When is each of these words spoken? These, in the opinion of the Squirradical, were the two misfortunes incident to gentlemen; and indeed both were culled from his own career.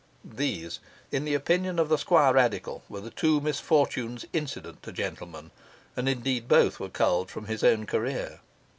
These, 0.25 0.79
in 1.11 1.25
the 1.25 1.35
opinion 1.35 1.77
of 1.77 1.87
the 1.87 1.95
Squirradical, 1.95 2.81
were 2.89 3.01
the 3.01 3.11
two 3.11 3.39
misfortunes 3.39 4.25
incident 4.33 4.81
to 4.81 4.91
gentlemen; 4.91 5.51
and 5.95 6.09
indeed 6.09 6.47
both 6.47 6.79
were 6.79 6.89
culled 6.89 7.29
from 7.29 7.45
his 7.45 7.63
own 7.63 7.85
career. 7.85 8.39